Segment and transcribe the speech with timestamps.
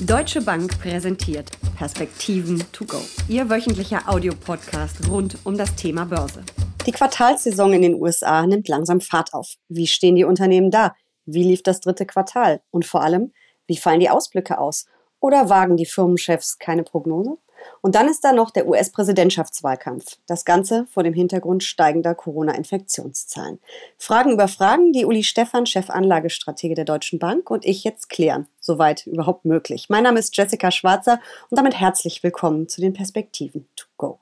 [0.00, 3.00] Deutsche Bank präsentiert Perspektiven to go.
[3.28, 6.44] Ihr wöchentlicher Audiopodcast rund um das Thema Börse.
[6.86, 9.54] Die Quartalssaison in den USA nimmt langsam Fahrt auf.
[9.68, 10.94] Wie stehen die Unternehmen da?
[11.26, 12.60] Wie lief das dritte Quartal?
[12.70, 13.32] Und vor allem,
[13.66, 14.86] wie fallen die Ausblicke aus?
[15.18, 17.36] Oder wagen die Firmenchefs keine Prognose?
[17.80, 20.18] Und dann ist da noch der US-Präsidentschaftswahlkampf.
[20.26, 23.60] Das Ganze vor dem Hintergrund steigender Corona-Infektionszahlen.
[23.96, 29.06] Fragen über Fragen, die Uli Stephan, Chefanlagestratege der Deutschen Bank und ich jetzt klären, soweit
[29.06, 29.86] überhaupt möglich.
[29.88, 34.18] Mein Name ist Jessica Schwarzer und damit herzlich willkommen zu den Perspektiven to go.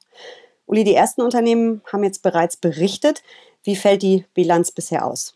[0.67, 3.23] Uli, die ersten Unternehmen haben jetzt bereits berichtet.
[3.63, 5.35] Wie fällt die Bilanz bisher aus?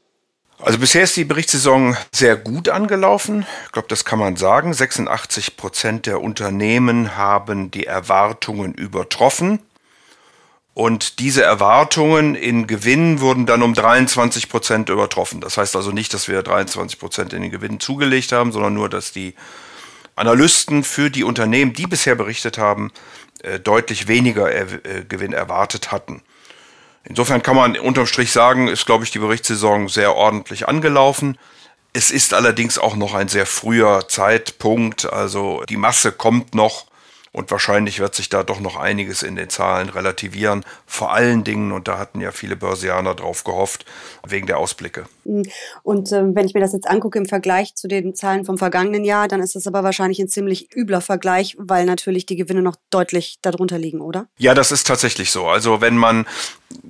[0.63, 3.47] Also bisher ist die Berichtssaison sehr gut angelaufen.
[3.67, 4.75] Ich glaube, das kann man sagen.
[4.75, 9.61] 86 Prozent der Unternehmen haben die Erwartungen übertroffen.
[10.75, 15.41] Und diese Erwartungen in Gewinn wurden dann um 23 Prozent übertroffen.
[15.41, 18.91] Das heißt also nicht, dass wir 23 Prozent in den Gewinn zugelegt haben, sondern nur,
[18.91, 19.35] dass die
[20.15, 22.93] Analysten für die Unternehmen, die bisher berichtet haben,
[23.43, 26.23] äh, deutlich weniger äh, Gewinn erwartet hatten.
[27.05, 31.39] Insofern kann man unterm Strich sagen, ist, glaube ich, die Berichtssaison sehr ordentlich angelaufen.
[31.93, 36.87] Es ist allerdings auch noch ein sehr früher Zeitpunkt, also die Masse kommt noch
[37.33, 40.65] und wahrscheinlich wird sich da doch noch einiges in den Zahlen relativieren.
[40.87, 43.85] Vor allen Dingen, und da hatten ja viele Börsianer drauf gehofft,
[44.27, 45.05] wegen der Ausblicke.
[45.25, 45.45] Mhm.
[45.85, 49.05] Und äh, wenn ich mir das jetzt angucke im Vergleich zu den Zahlen vom vergangenen
[49.05, 52.77] Jahr, dann ist das aber wahrscheinlich ein ziemlich übler Vergleich, weil natürlich die Gewinne noch
[52.91, 54.27] deutlich darunter liegen, oder?
[54.37, 55.47] Ja, das ist tatsächlich so.
[55.47, 56.27] Also wenn man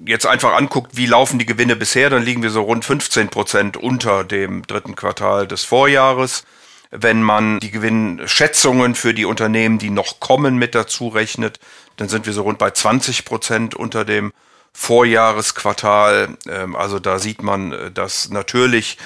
[0.06, 3.76] jetzt einfach anguckt, wie laufen die Gewinne bisher, dann liegen wir so rund 15 Prozent
[3.76, 6.44] unter dem dritten Quartal des Vorjahres.
[6.90, 11.60] Wenn man die Gewinnschätzungen für die Unternehmen, die noch kommen, mit dazu rechnet,
[11.96, 14.32] dann sind wir so rund bei 20 Prozent unter dem
[14.72, 16.36] Vorjahresquartal.
[16.48, 18.98] Ähm, also da sieht man, äh, dass natürlich,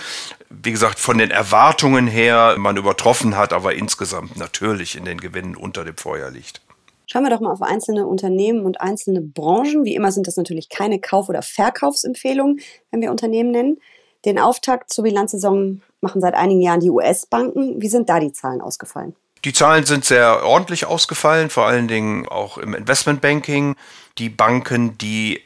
[0.50, 5.56] wie gesagt, von den Erwartungen her man übertroffen hat, aber insgesamt natürlich in den Gewinnen
[5.56, 6.60] unter dem Vorjahr liegt.
[7.06, 9.84] Schauen wir doch mal auf einzelne Unternehmen und einzelne Branchen.
[9.84, 13.78] Wie immer sind das natürlich keine Kauf- oder Verkaufsempfehlungen, wenn wir Unternehmen nennen.
[14.24, 17.80] Den Auftakt zur Bilanzsaison machen seit einigen Jahren die US-Banken.
[17.80, 19.14] Wie sind da die Zahlen ausgefallen?
[19.44, 23.76] Die Zahlen sind sehr ordentlich ausgefallen, vor allen Dingen auch im Investmentbanking.
[24.16, 25.42] Die Banken, die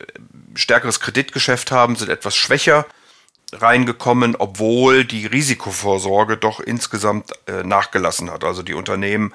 [0.54, 2.86] stärkeres Kreditgeschäft haben, sind etwas schwächer
[3.52, 8.44] reingekommen, obwohl die Risikovorsorge doch insgesamt äh, nachgelassen hat.
[8.44, 9.32] Also die Unternehmen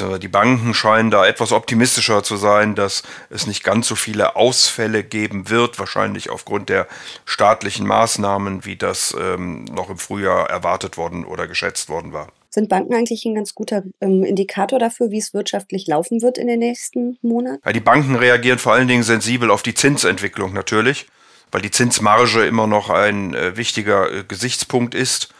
[0.00, 5.04] die Banken scheinen da etwas optimistischer zu sein, dass es nicht ganz so viele Ausfälle
[5.04, 6.86] geben wird, wahrscheinlich aufgrund der
[7.24, 12.28] staatlichen Maßnahmen, wie das ähm, noch im Frühjahr erwartet worden oder geschätzt worden war.
[12.54, 16.48] Sind Banken eigentlich ein ganz guter ähm, Indikator dafür, wie es wirtschaftlich laufen wird in
[16.48, 17.62] den nächsten Monaten?
[17.64, 21.06] Ja, die Banken reagieren vor allen Dingen sensibel auf die Zinsentwicklung natürlich,
[21.50, 25.32] weil die Zinsmarge immer noch ein äh, wichtiger äh, Gesichtspunkt ist.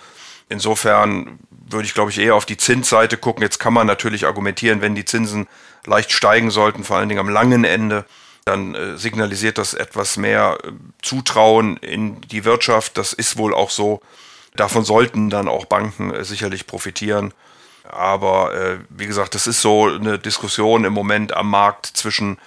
[0.48, 3.42] Insofern würde ich, glaube ich, eher auf die Zinsseite gucken.
[3.42, 5.48] Jetzt kann man natürlich argumentieren, wenn die Zinsen
[5.86, 8.04] leicht steigen sollten, vor allen Dingen am langen Ende,
[8.44, 12.98] dann äh, signalisiert das etwas mehr äh, Zutrauen in die Wirtschaft.
[12.98, 14.00] Das ist wohl auch so.
[14.54, 17.32] Davon sollten dann auch Banken äh, sicherlich profitieren.
[17.84, 22.38] Aber wie gesagt, das ist so eine Diskussion im Moment am Markt zwischen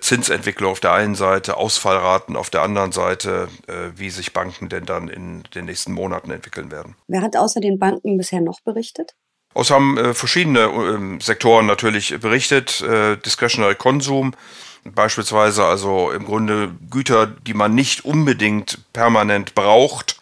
[0.00, 4.86] Zinsentwicklung auf der einen Seite, Ausfallraten auf der anderen Seite, äh, wie sich Banken denn
[4.86, 6.96] dann in den nächsten Monaten entwickeln werden.
[7.08, 9.14] Wer hat außer den Banken bisher noch berichtet?
[9.54, 12.84] Außer haben äh, verschiedene äh, Sektoren natürlich berichtet.
[13.24, 14.34] Discretionary Konsum,
[14.84, 20.16] beispielsweise also im Grunde Güter, die man nicht unbedingt permanent braucht.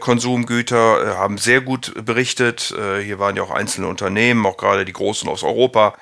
[0.00, 2.74] Konsumgüter haben sehr gut berichtet.
[3.04, 5.94] Hier waren ja auch einzelne Unternehmen, auch gerade die großen aus Europa,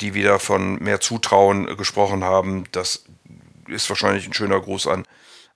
[0.00, 2.64] die wieder von mehr Zutrauen gesprochen haben.
[2.72, 3.04] Das
[3.68, 5.04] ist wahrscheinlich ein schöner Gruß an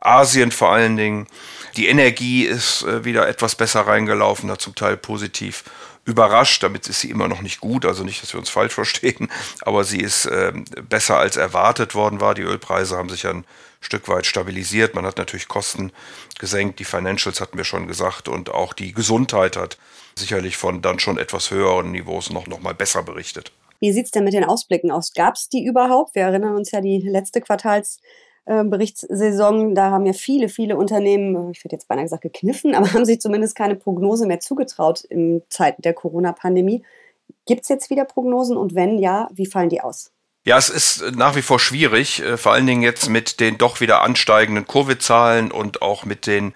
[0.00, 1.26] Asien vor allen Dingen.
[1.76, 5.64] Die Energie ist äh, wieder etwas besser reingelaufen, hat zum Teil positiv
[6.04, 6.62] überrascht.
[6.62, 9.28] Damit ist sie immer noch nicht gut, also nicht, dass wir uns falsch verstehen,
[9.62, 10.52] aber sie ist äh,
[10.88, 12.34] besser als erwartet worden war.
[12.34, 13.44] Die Ölpreise haben sich ein
[13.80, 14.94] Stück weit stabilisiert.
[14.94, 15.92] Man hat natürlich Kosten
[16.38, 16.78] gesenkt.
[16.78, 19.76] Die Financials hatten wir schon gesagt und auch die Gesundheit hat
[20.18, 23.52] sicherlich von dann schon etwas höheren Niveaus noch, noch mal besser berichtet.
[23.80, 25.12] Wie sieht es denn mit den Ausblicken aus?
[25.12, 26.14] Gab es die überhaupt?
[26.14, 29.70] Wir erinnern uns ja die letzte Quartalsberichtssaison.
[29.70, 33.04] Äh, da haben ja viele, viele Unternehmen, ich hätte jetzt beinahe gesagt gekniffen, aber haben
[33.04, 36.82] sich zumindest keine Prognose mehr zugetraut in Zeiten der Corona-Pandemie.
[37.46, 40.12] Gibt es jetzt wieder Prognosen und wenn ja, wie fallen die aus?
[40.44, 43.80] Ja, es ist nach wie vor schwierig, äh, vor allen Dingen jetzt mit den doch
[43.80, 46.54] wieder ansteigenden Covid-Zahlen und auch mit den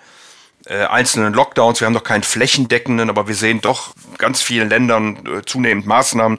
[0.67, 1.81] äh, einzelnen Lockdowns.
[1.81, 6.39] Wir haben noch keinen flächendeckenden, aber wir sehen doch ganz vielen Ländern äh, zunehmend Maßnahmen,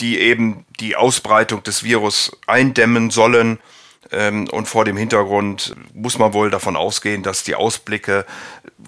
[0.00, 3.58] die eben die Ausbreitung des Virus eindämmen sollen.
[4.12, 8.24] Ähm, und vor dem Hintergrund muss man wohl davon ausgehen, dass die Ausblicke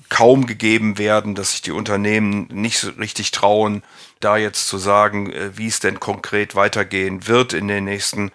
[0.08, 3.82] kaum gegeben werden, dass sich die Unternehmen nicht so richtig trauen,
[4.20, 8.30] da jetzt zu sagen, äh, wie es denn konkret weitergehen wird in den nächsten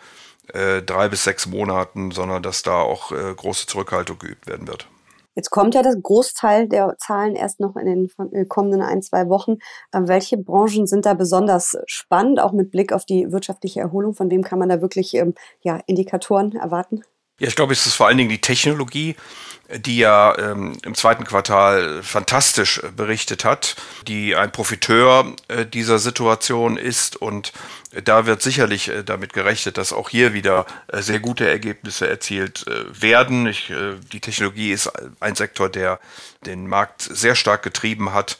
[0.54, 4.88] äh, drei bis sechs Monaten, sondern dass da auch äh, große Zurückhaltung geübt werden wird.
[5.36, 9.30] Jetzt kommt ja das Großteil der Zahlen erst noch in den äh, kommenden ein, zwei
[9.30, 9.58] Wochen.
[9.94, 14.14] Ähm, welche Branchen sind da besonders spannend, auch mit Blick auf die wirtschaftliche Erholung?
[14.14, 17.04] Von wem kann man da wirklich ähm, ja, Indikatoren erwarten?
[17.40, 19.16] Ja, ich glaube, es ist vor allen Dingen die Technologie,
[19.76, 23.76] die ja ähm, im zweiten Quartal fantastisch berichtet hat,
[24.08, 27.54] die ein Profiteur äh, dieser Situation ist und
[28.04, 32.68] da wird sicherlich äh, damit gerechnet, dass auch hier wieder äh, sehr gute Ergebnisse erzielt
[32.68, 33.48] äh, werden.
[33.48, 36.00] Ich, äh, die Technologie ist ein Sektor, der
[36.46, 38.38] den Markt sehr stark getrieben hat.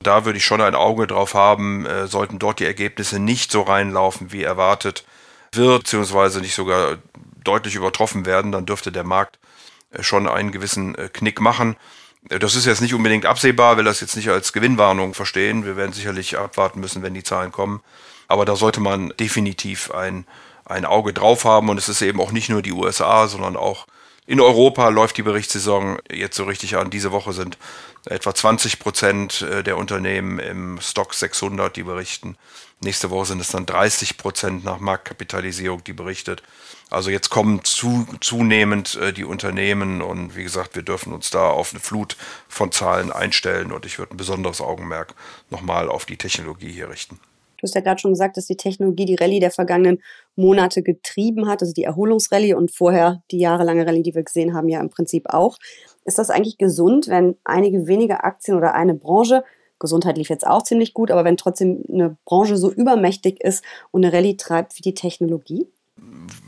[0.00, 3.62] Da würde ich schon ein Auge drauf haben, äh, sollten dort die Ergebnisse nicht so
[3.62, 5.04] reinlaufen, wie erwartet
[5.52, 6.98] wird, beziehungsweise nicht sogar
[7.44, 9.38] deutlich übertroffen werden, dann dürfte der Markt
[9.90, 11.76] äh, schon einen gewissen äh, Knick machen.
[12.28, 15.64] Äh, das ist jetzt nicht unbedingt absehbar, will das jetzt nicht als Gewinnwarnung verstehen.
[15.64, 17.80] Wir werden sicherlich abwarten müssen, wenn die Zahlen kommen.
[18.26, 20.26] Aber da sollte man definitiv ein,
[20.64, 21.68] ein Auge drauf haben.
[21.68, 23.86] Und es ist eben auch nicht nur die USA, sondern auch
[24.26, 26.90] in Europa läuft die Berichtssaison jetzt so richtig an.
[26.90, 27.58] Diese Woche sind
[28.06, 32.36] etwa 20 Prozent der Unternehmen im Stock 600, die berichten.
[32.84, 36.42] Nächste Woche sind es dann 30 Prozent nach Marktkapitalisierung, die berichtet.
[36.90, 41.48] Also jetzt kommen zu, zunehmend äh, die Unternehmen und wie gesagt, wir dürfen uns da
[41.48, 42.16] auf eine Flut
[42.48, 45.14] von Zahlen einstellen und ich würde ein besonderes Augenmerk
[45.50, 47.18] nochmal auf die Technologie hier richten.
[47.56, 50.02] Du hast ja gerade schon gesagt, dass die Technologie die Rallye der vergangenen
[50.36, 54.68] Monate getrieben hat, also die Erholungsrallye und vorher die jahrelange Rallye, die wir gesehen haben,
[54.68, 55.58] ja im Prinzip auch.
[56.04, 59.44] Ist das eigentlich gesund, wenn einige wenige Aktien oder eine Branche
[59.78, 64.04] Gesundheit lief jetzt auch ziemlich gut, aber wenn trotzdem eine Branche so übermächtig ist und
[64.04, 65.66] eine Rallye treibt wie die Technologie?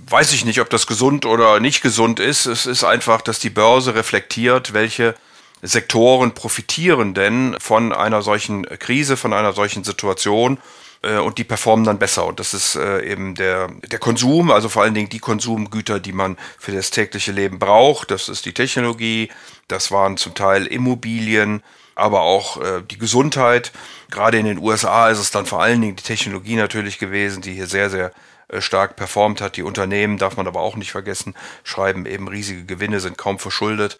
[0.09, 2.47] Weiß ich nicht, ob das gesund oder nicht gesund ist.
[2.47, 5.15] Es ist einfach, dass die Börse reflektiert, welche
[5.63, 10.59] Sektoren profitieren denn von einer solchen Krise, von einer solchen Situation
[11.03, 12.27] äh, und die performen dann besser.
[12.27, 16.13] Und das ist äh, eben der, der Konsum, also vor allen Dingen die Konsumgüter, die
[16.13, 18.11] man für das tägliche Leben braucht.
[18.11, 19.31] Das ist die Technologie,
[19.69, 21.63] das waren zum Teil Immobilien,
[21.95, 23.73] aber auch äh, die Gesundheit.
[24.11, 27.55] Gerade in den USA ist es dann vor allen Dingen die Technologie natürlich gewesen, die
[27.55, 28.13] hier sehr, sehr
[28.49, 29.57] äh, stark performt hat.
[29.57, 31.35] Die Unternehmen, darf man aber auch nicht vergessen,
[31.65, 33.99] schreiben eben riesige Gewinne, sind kaum verschuldet.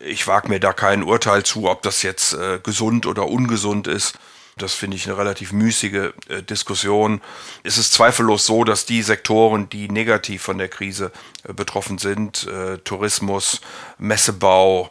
[0.00, 4.18] Ich wage mir da kein Urteil zu, ob das jetzt äh, gesund oder ungesund ist.
[4.58, 7.20] Das finde ich eine relativ müßige äh, Diskussion.
[7.62, 11.12] Es ist zweifellos so, dass die Sektoren, die negativ von der Krise
[11.44, 13.60] äh, betroffen sind, äh, Tourismus,
[13.98, 14.88] Messebau,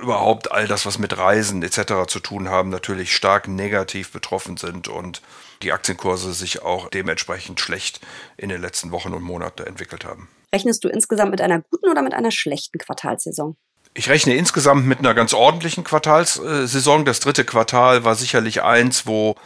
[0.00, 2.06] überhaupt all das, was mit Reisen etc.
[2.08, 5.20] zu tun haben, natürlich stark negativ betroffen sind und
[5.60, 8.00] die Aktienkurse sich auch dementsprechend schlecht
[8.38, 10.28] in den letzten Wochen und Monaten entwickelt haben.
[10.54, 13.56] Rechnest du insgesamt mit einer guten oder mit einer schlechten Quartalsaison?
[13.94, 17.04] Ich rechne insgesamt mit einer ganz ordentlichen Quartalssaison.
[17.04, 19.36] Das dritte Quartal war sicherlich eins, wo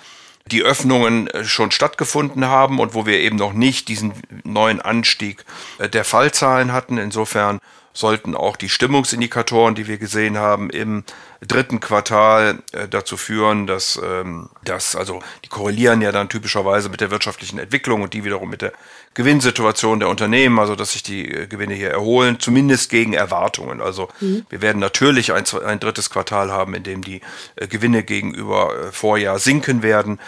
[0.52, 4.12] die Öffnungen äh, schon stattgefunden haben und wo wir eben noch nicht diesen
[4.44, 5.44] neuen Anstieg
[5.78, 6.98] äh, der Fallzahlen hatten.
[6.98, 7.58] Insofern
[7.96, 11.02] sollten auch die Stimmungsindikatoren, die wir gesehen haben, im
[11.40, 17.00] dritten Quartal äh, dazu führen, dass, ähm, dass, also die korrelieren ja dann typischerweise mit
[17.00, 18.72] der wirtschaftlichen Entwicklung und die wiederum mit der
[19.14, 23.80] Gewinnsituation der Unternehmen, also dass sich die äh, Gewinne hier erholen, zumindest gegen Erwartungen.
[23.80, 24.44] Also mhm.
[24.50, 27.22] wir werden natürlich ein, ein drittes Quartal haben, in dem die
[27.56, 30.20] äh, Gewinne gegenüber äh, Vorjahr sinken werden.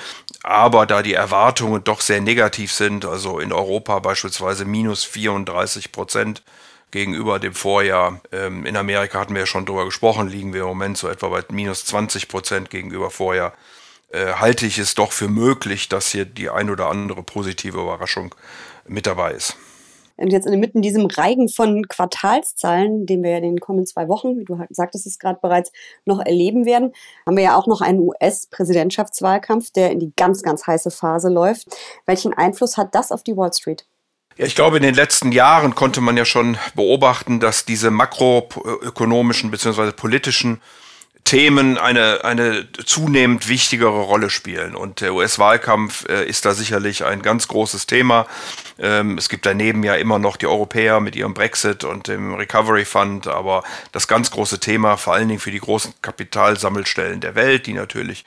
[0.42, 6.42] Aber da die Erwartungen doch sehr negativ sind, also in Europa beispielsweise minus 34 Prozent,
[6.90, 8.20] gegenüber dem Vorjahr.
[8.32, 11.28] Ähm, in Amerika hatten wir ja schon drüber gesprochen, liegen wir im Moment so etwa
[11.28, 13.52] bei minus 20 Prozent gegenüber Vorjahr.
[14.10, 18.34] Äh, halte ich es doch für möglich, dass hier die ein oder andere positive Überraschung
[18.86, 19.56] mit dabei ist.
[20.18, 24.36] Und jetzt inmitten diesem Reigen von Quartalszahlen, den wir ja in den kommenden zwei Wochen,
[24.36, 25.70] wie du sagtest es gerade bereits,
[26.06, 26.92] noch erleben werden,
[27.24, 31.68] haben wir ja auch noch einen US-Präsidentschaftswahlkampf, der in die ganz, ganz heiße Phase läuft.
[32.04, 33.86] Welchen Einfluss hat das auf die Wall Street?
[34.38, 39.50] Ja, ich glaube, in den letzten Jahren konnte man ja schon beobachten, dass diese makroökonomischen
[39.50, 39.90] bzw.
[39.90, 40.60] politischen
[41.24, 44.76] Themen eine, eine zunehmend wichtigere Rolle spielen.
[44.76, 48.28] Und der US-Wahlkampf äh, ist da sicherlich ein ganz großes Thema.
[48.78, 52.84] Ähm, es gibt daneben ja immer noch die Europäer mit ihrem Brexit und dem Recovery
[52.84, 57.66] Fund, aber das ganz große Thema, vor allen Dingen für die großen Kapitalsammelstellen der Welt,
[57.66, 58.24] die natürlich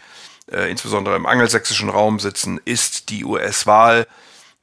[0.51, 4.07] äh, insbesondere im angelsächsischen Raum sitzen, ist die US-Wahl.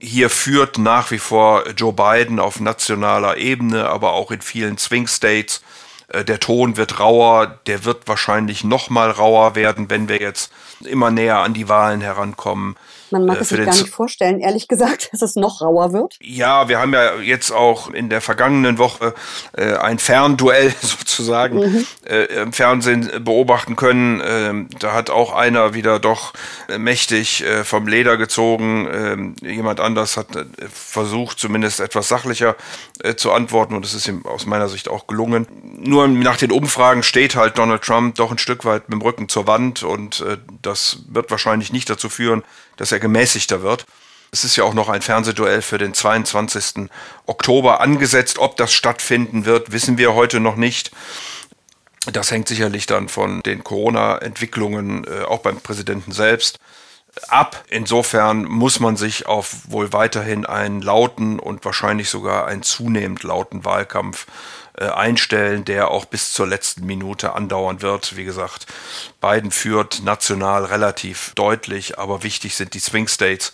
[0.00, 5.08] Hier führt nach wie vor Joe Biden auf nationaler Ebene, aber auch in vielen Swing
[5.08, 5.62] States
[6.08, 10.52] Äh, der Ton wird rauer, der wird wahrscheinlich noch mal rauer werden, wenn wir jetzt
[10.80, 12.76] immer näher an die Wahlen herankommen.
[13.10, 16.16] Man mag äh, es sich gar nicht vorstellen, ehrlich gesagt, dass es noch rauer wird.
[16.20, 19.14] Ja, wir haben ja jetzt auch in der vergangenen Woche
[19.56, 21.86] äh, ein Fernduell sozusagen mhm.
[22.06, 24.22] äh, im Fernsehen beobachten können.
[24.24, 26.32] Ähm, da hat auch einer wieder doch
[26.68, 28.88] äh, mächtig äh, vom Leder gezogen.
[28.92, 32.56] Ähm, jemand anders hat äh, versucht, zumindest etwas sachlicher
[33.16, 35.46] zu antworten und das ist ihm aus meiner Sicht auch gelungen.
[35.78, 39.28] Nur nach den Umfragen steht halt Donald Trump doch ein Stück weit mit dem Rücken
[39.28, 40.24] zur Wand und
[40.62, 42.42] das wird wahrscheinlich nicht dazu führen,
[42.78, 43.84] dass er gemäßigter wird.
[44.30, 46.88] Es ist ja auch noch ein Fernsehduell für den 22.
[47.26, 48.38] Oktober angesetzt.
[48.38, 50.90] Ob das stattfinden wird, wissen wir heute noch nicht.
[52.12, 56.58] Das hängt sicherlich dann von den Corona-Entwicklungen äh, auch beim Präsidenten selbst
[57.28, 57.64] ab.
[57.68, 63.64] Insofern muss man sich auf wohl weiterhin einen lauten und wahrscheinlich sogar einen zunehmend lauten
[63.64, 64.26] Wahlkampf
[64.86, 68.16] einstellen, der auch bis zur letzten Minute andauern wird.
[68.16, 68.66] Wie gesagt,
[69.20, 73.52] Biden führt national relativ deutlich, aber wichtig sind die Swing States.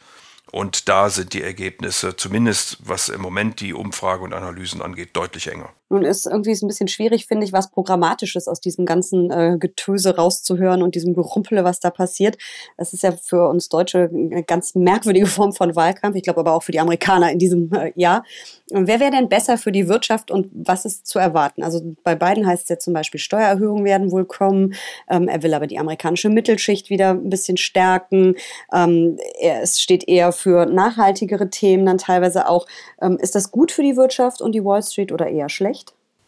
[0.50, 5.48] Und da sind die Ergebnisse, zumindest was im Moment die Umfrage und Analysen angeht, deutlich
[5.48, 5.72] enger.
[5.94, 10.16] Nun ist irgendwie ein bisschen schwierig, finde ich, was Programmatisches aus diesem ganzen äh, Getöse
[10.16, 12.36] rauszuhören und diesem Gerumpele, was da passiert.
[12.76, 16.16] Das ist ja für uns Deutsche eine ganz merkwürdige Form von Wahlkampf.
[16.16, 18.24] Ich glaube aber auch für die Amerikaner in diesem äh, Jahr.
[18.72, 21.62] Und wer wäre denn besser für die Wirtschaft und was ist zu erwarten?
[21.62, 24.74] Also bei beiden heißt es ja zum Beispiel, Steuererhöhungen werden wohl kommen.
[25.08, 28.34] Ähm, er will aber die amerikanische Mittelschicht wieder ein bisschen stärken.
[28.72, 32.66] Ähm, er, es steht eher für nachhaltigere Themen dann teilweise auch.
[33.00, 35.83] Ähm, ist das gut für die Wirtschaft und die Wall Street oder eher schlecht?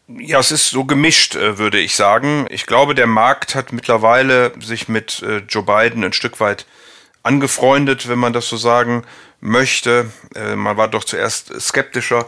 [0.09, 2.47] Ja, es ist so gemischt, äh, würde ich sagen.
[2.49, 6.65] Ich glaube, der Markt hat mittlerweile sich mit äh, Joe Biden ein Stück weit
[7.23, 9.03] angefreundet, wenn man das so sagen
[9.41, 10.09] möchte.
[10.33, 12.25] Äh, man war doch zuerst skeptischer.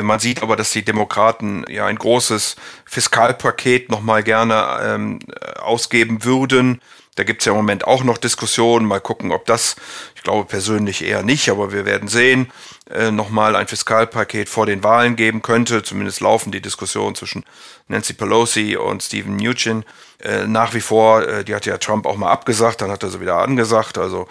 [0.00, 5.18] Man sieht aber, dass die Demokraten ja ein großes Fiskalpaket nochmal gerne ähm,
[5.60, 6.80] ausgeben würden.
[7.14, 8.86] Da gibt es ja im Moment auch noch Diskussionen.
[8.86, 9.76] Mal gucken, ob das,
[10.14, 12.50] ich glaube persönlich eher nicht, aber wir werden sehen,
[12.90, 15.82] äh, nochmal ein Fiskalpaket vor den Wahlen geben könnte.
[15.82, 17.44] Zumindest laufen die Diskussionen zwischen
[17.88, 19.84] Nancy Pelosi und Stephen Mnuchin
[20.20, 21.22] äh, nach wie vor.
[21.22, 23.98] Äh, die hat ja Trump auch mal abgesagt, dann hat er sie wieder angesagt.
[23.98, 24.26] Also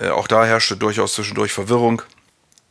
[0.00, 2.00] äh, auch da herrschte durchaus zwischendurch Verwirrung.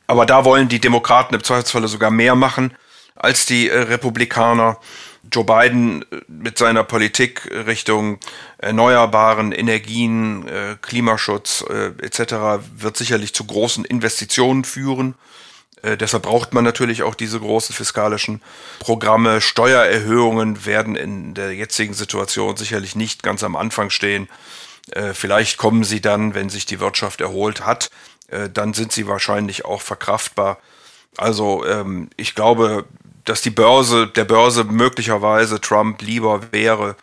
[0.07, 2.75] Aber da wollen die Demokraten im Zweifelsfalle sogar mehr machen
[3.15, 4.77] als die äh, Republikaner.
[5.33, 8.19] Joe Biden äh, mit seiner Politik Richtung
[8.57, 12.63] erneuerbaren Energien, äh, Klimaschutz äh, etc.
[12.77, 15.15] wird sicherlich zu großen Investitionen führen.
[15.81, 18.41] Äh, deshalb braucht man natürlich auch diese großen fiskalischen
[18.79, 19.41] Programme.
[19.41, 24.29] Steuererhöhungen werden in der jetzigen Situation sicherlich nicht ganz am Anfang stehen.
[24.91, 27.89] Äh, vielleicht kommen sie dann, wenn sich die Wirtschaft erholt hat.
[28.27, 30.57] Äh, dann sind sie wahrscheinlich auch verkraftbar.
[31.17, 32.85] Also ähm, ich glaube,
[33.25, 36.95] dass die Börse, der Börse möglicherweise Trump lieber wäre,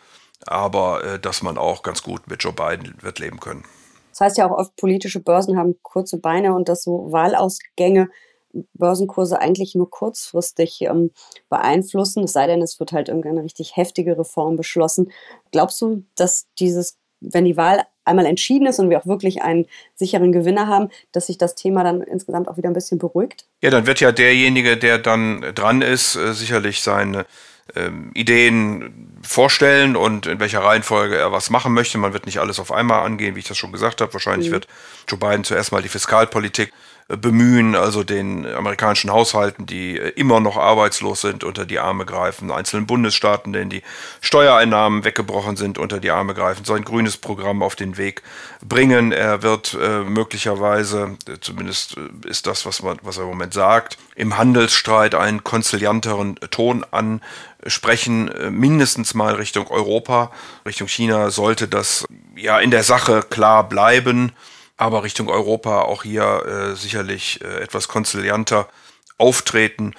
[0.45, 3.63] aber äh, dass man auch ganz gut mit Joe Biden wird leben können.
[4.11, 8.09] Das heißt ja auch oft, politische Börsen haben kurze Beine und dass so Wahlausgänge
[8.73, 11.11] Börsenkurse eigentlich nur kurzfristig ähm,
[11.49, 15.11] beeinflussen, es sei denn, es wird halt irgendeine richtig heftige Reform beschlossen.
[15.51, 19.65] Glaubst du, dass dieses, wenn die Wahl einmal entschieden ist und wir auch wirklich einen
[19.95, 23.45] sicheren Gewinner haben, dass sich das Thema dann insgesamt auch wieder ein bisschen beruhigt?
[23.61, 27.25] Ja, dann wird ja derjenige, der dann dran ist, äh, sicherlich seine
[27.75, 31.97] ähm, Ideen vorstellen und in welcher Reihenfolge er was machen möchte.
[31.97, 34.13] Man wird nicht alles auf einmal angehen, wie ich das schon gesagt habe.
[34.13, 34.53] Wahrscheinlich mhm.
[34.53, 34.67] wird
[35.07, 36.73] Joe Biden zuerst mal die Fiskalpolitik
[37.07, 42.85] bemühen, also den amerikanischen Haushalten, die immer noch arbeitslos sind, unter die Arme greifen, einzelnen
[42.85, 43.83] Bundesstaaten, denen die
[44.21, 48.23] Steuereinnahmen weggebrochen sind, unter die Arme greifen, sein grünes Programm auf den Weg
[48.63, 49.11] bringen.
[49.11, 53.97] Er wird äh, möglicherweise, zumindest äh, ist das, was, man, was er im Moment sagt,
[54.15, 60.31] im Handelsstreit einen konzilianteren Ton ansprechen, äh, mindestens mal Richtung Europa.
[60.65, 62.05] Richtung China sollte das
[62.35, 64.31] ja in der Sache klar bleiben
[64.81, 68.67] aber Richtung Europa auch hier äh, sicherlich äh, etwas konzilianter
[69.19, 69.93] auftreten.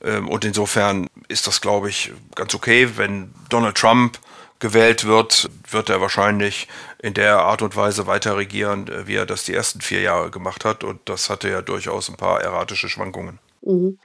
[0.00, 2.90] Ähm, und insofern ist das, glaube ich, ganz okay.
[2.94, 4.20] Wenn Donald Trump
[4.60, 6.68] gewählt wird, wird er wahrscheinlich
[7.02, 10.30] in der Art und Weise weiter regieren, äh, wie er das die ersten vier Jahre
[10.30, 10.84] gemacht hat.
[10.84, 13.40] Und das hatte ja durchaus ein paar erratische Schwankungen.
[13.62, 13.98] Mhm.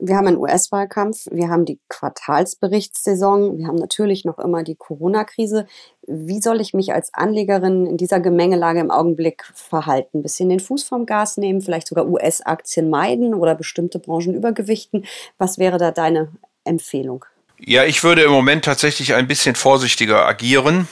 [0.00, 5.66] Wir haben einen US-Wahlkampf, wir haben die Quartalsberichtssaison, wir haben natürlich noch immer die Corona-Krise.
[6.06, 10.18] Wie soll ich mich als Anlegerin in dieser Gemengelage im Augenblick verhalten?
[10.18, 15.04] Ein bisschen den Fuß vom Gas nehmen, vielleicht sogar US-Aktien meiden oder bestimmte Branchen übergewichten?
[15.36, 16.28] Was wäre da deine
[16.62, 17.24] Empfehlung?
[17.58, 20.86] Ja, ich würde im Moment tatsächlich ein bisschen vorsichtiger agieren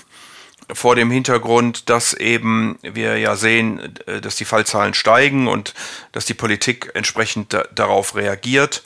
[0.72, 5.74] vor dem Hintergrund, dass eben wir ja sehen, äh, dass die Fallzahlen steigen und
[6.12, 8.84] dass die Politik entsprechend darauf reagiert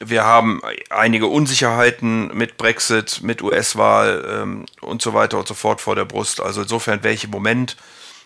[0.00, 5.80] Wir haben einige Unsicherheiten mit Brexit, mit US-Wahl ähm, und so weiter und so fort
[5.80, 6.40] vor der Brust.
[6.40, 7.76] Also insofern im Moment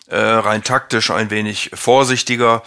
[0.07, 2.63] äh, rein taktisch ein wenig vorsichtiger.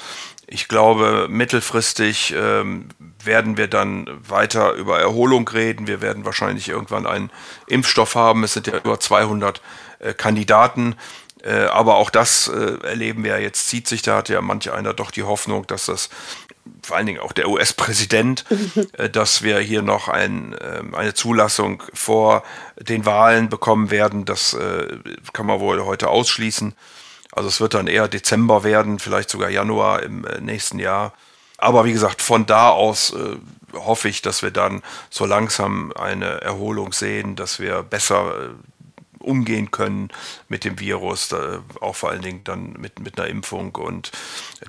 [0.46, 2.88] Ich glaube, mittelfristig ähm,
[3.25, 5.87] werden wir dann weiter über Erholung reden.
[5.87, 7.30] Wir werden wahrscheinlich irgendwann einen
[7.66, 8.44] Impfstoff haben.
[8.44, 9.62] Es sind ja über 200
[10.00, 10.96] äh, Kandidaten.
[11.42, 14.94] Äh, aber auch das äh, erleben wir jetzt, zieht sich, da hat ja manch einer
[14.94, 16.08] doch die Hoffnung, dass das
[16.82, 18.44] vor allen Dingen auch der US-Präsident,
[18.92, 22.44] äh, dass wir hier noch ein, ähm, eine Zulassung vor
[22.78, 24.25] den Wahlen bekommen werden.
[24.25, 24.99] Das äh,
[25.32, 26.75] kann man wohl heute ausschließen.
[27.32, 31.14] Also es wird dann eher Dezember werden, vielleicht sogar Januar im äh, nächsten Jahr.
[31.56, 33.36] Aber wie gesagt, von da aus äh,
[33.72, 38.48] hoffe ich, dass wir dann so langsam eine Erholung sehen, dass wir besser äh,
[39.18, 40.10] umgehen können
[40.48, 41.32] mit dem Virus,
[41.80, 44.10] auch vor allen Dingen dann mit, mit einer Impfung und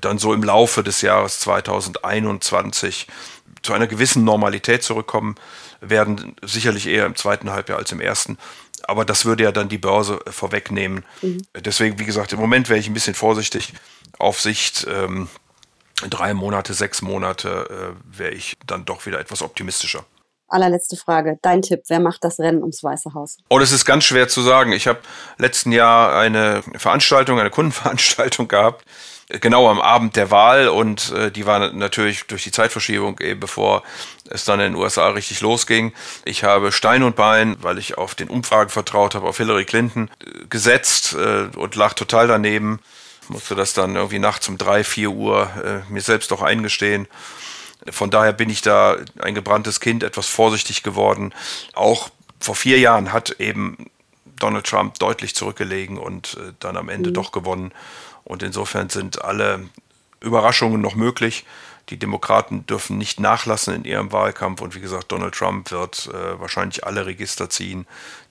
[0.01, 3.07] dann so im Laufe des Jahres 2021
[3.63, 5.35] zu einer gewissen Normalität zurückkommen
[5.81, 8.37] werden, sicherlich eher im zweiten Halbjahr als im ersten.
[8.83, 11.05] Aber das würde ja dann die Börse vorwegnehmen.
[11.21, 11.41] Mhm.
[11.55, 13.73] Deswegen, wie gesagt, im Moment wäre ich ein bisschen vorsichtig
[14.19, 14.85] auf Sicht.
[14.89, 15.29] Ähm,
[16.09, 20.05] drei Monate, sechs Monate äh, wäre ich dann doch wieder etwas optimistischer.
[20.47, 21.39] Allerletzte Frage.
[21.41, 23.37] Dein Tipp, wer macht das Rennen ums Weiße Haus?
[23.49, 24.71] Oh, das ist ganz schwer zu sagen.
[24.71, 24.99] Ich habe
[25.37, 28.85] letzten Jahr eine Veranstaltung, eine Kundenveranstaltung gehabt,
[29.39, 33.83] genau am Abend der Wahl und äh, die war natürlich durch die Zeitverschiebung eben bevor
[34.29, 35.93] es dann in den USA richtig losging.
[36.25, 40.09] Ich habe Stein und Bein, weil ich auf den Umfragen vertraut habe, auf Hillary Clinton
[40.19, 42.79] äh, gesetzt äh, und lag total daneben.
[43.29, 47.07] Musste das dann irgendwie nachts um drei, vier Uhr äh, mir selbst auch eingestehen.
[47.89, 51.33] Von daher bin ich da ein gebranntes Kind, etwas vorsichtig geworden.
[51.73, 52.09] Auch
[52.39, 53.89] vor vier Jahren hat eben
[54.37, 57.13] Donald Trump deutlich zurückgelegen und äh, dann am Ende mhm.
[57.13, 57.71] doch gewonnen.
[58.23, 59.69] Und insofern sind alle
[60.21, 61.45] Überraschungen noch möglich.
[61.89, 64.61] Die Demokraten dürfen nicht nachlassen in ihrem Wahlkampf.
[64.61, 67.85] Und wie gesagt, Donald Trump wird äh, wahrscheinlich alle Register ziehen,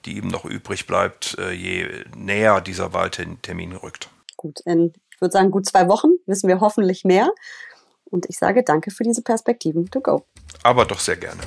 [0.06, 4.08] die ihm noch übrig bleibt, äh, je näher dieser Wahltermin rückt.
[4.36, 7.30] Gut, in, ich würde sagen, gut zwei Wochen wissen wir hoffentlich mehr.
[8.06, 10.24] Und ich sage danke für diese Perspektiven to go.
[10.62, 11.40] Aber doch sehr gerne.